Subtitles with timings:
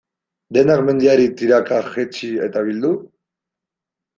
[0.55, 2.93] Denak mendiari tiraka, jetzi eta bildu?